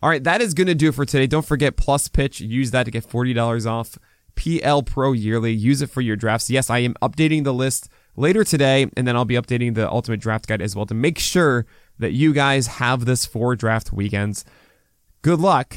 All 0.00 0.08
right, 0.08 0.22
that 0.22 0.40
is 0.40 0.54
going 0.54 0.68
to 0.68 0.76
do 0.76 0.90
it 0.90 0.94
for 0.94 1.04
today. 1.04 1.26
Don't 1.26 1.44
forget 1.44 1.76
Plus 1.76 2.06
Pitch. 2.06 2.40
Use 2.40 2.70
that 2.70 2.84
to 2.84 2.92
get 2.92 3.04
$40 3.04 3.66
off. 3.68 3.98
PL 4.36 4.84
Pro 4.84 5.10
yearly. 5.10 5.52
Use 5.52 5.82
it 5.82 5.90
for 5.90 6.02
your 6.02 6.14
drafts. 6.14 6.50
Yes, 6.50 6.70
I 6.70 6.78
am 6.78 6.94
updating 7.02 7.42
the 7.42 7.52
list 7.52 7.88
later 8.14 8.44
today, 8.44 8.88
and 8.96 9.08
then 9.08 9.16
I'll 9.16 9.24
be 9.24 9.34
updating 9.34 9.74
the 9.74 9.90
Ultimate 9.90 10.20
Draft 10.20 10.46
Guide 10.46 10.62
as 10.62 10.76
well 10.76 10.86
to 10.86 10.94
make 10.94 11.18
sure 11.18 11.66
that 11.98 12.12
you 12.12 12.32
guys 12.32 12.66
have 12.66 13.06
this 13.06 13.26
for 13.26 13.56
draft 13.56 13.92
weekends. 13.92 14.44
Good 15.22 15.38
luck. 15.38 15.76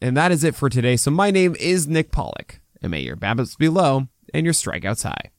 And 0.00 0.16
that 0.16 0.32
is 0.32 0.42
it 0.42 0.56
for 0.56 0.68
today. 0.68 0.96
So 0.96 1.10
my 1.10 1.30
name 1.30 1.54
is 1.60 1.86
Nick 1.86 2.10
Pollack, 2.10 2.60
and 2.82 2.90
may 2.90 3.00
your 3.00 3.16
BABIPs 3.16 3.56
be 3.56 3.68
low 3.68 4.08
and 4.34 4.44
your 4.44 4.52
strikeouts 4.52 5.04
high. 5.04 5.30